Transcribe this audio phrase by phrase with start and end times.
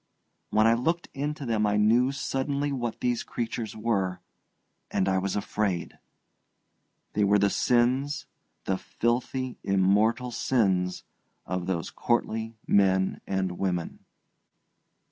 [0.49, 4.19] When I looked into them I knew suddenly what these creatures were,
[4.89, 5.99] and I was afraid.
[7.13, 8.25] They were the sins,
[8.63, 11.03] the filthy, immortal sins
[11.45, 14.03] of those courtly men and women.